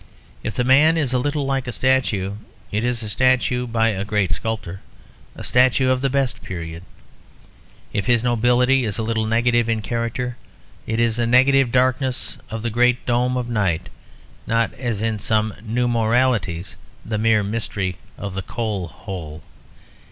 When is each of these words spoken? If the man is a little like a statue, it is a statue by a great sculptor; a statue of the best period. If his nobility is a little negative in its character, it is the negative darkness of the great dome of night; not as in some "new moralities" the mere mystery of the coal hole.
If 0.41 0.55
the 0.55 0.63
man 0.63 0.97
is 0.97 1.13
a 1.13 1.19
little 1.19 1.45
like 1.45 1.67
a 1.67 1.71
statue, 1.71 2.33
it 2.71 2.83
is 2.83 3.03
a 3.03 3.07
statue 3.09 3.67
by 3.67 3.89
a 3.89 4.03
great 4.03 4.31
sculptor; 4.33 4.81
a 5.35 5.43
statue 5.43 5.91
of 5.91 6.01
the 6.01 6.09
best 6.09 6.41
period. 6.41 6.81
If 7.93 8.07
his 8.07 8.23
nobility 8.23 8.83
is 8.83 8.97
a 8.97 9.03
little 9.03 9.27
negative 9.27 9.69
in 9.69 9.77
its 9.77 9.87
character, 9.87 10.37
it 10.87 10.99
is 10.99 11.17
the 11.17 11.27
negative 11.27 11.71
darkness 11.71 12.39
of 12.49 12.63
the 12.63 12.71
great 12.71 13.05
dome 13.05 13.37
of 13.37 13.47
night; 13.47 13.89
not 14.47 14.73
as 14.73 15.03
in 15.03 15.19
some 15.19 15.53
"new 15.63 15.87
moralities" 15.87 16.77
the 17.05 17.19
mere 17.19 17.43
mystery 17.43 17.97
of 18.17 18.33
the 18.33 18.41
coal 18.41 18.87
hole. 18.87 19.43